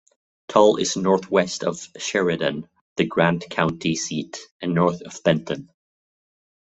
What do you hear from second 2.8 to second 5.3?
the Grant County seat, and south of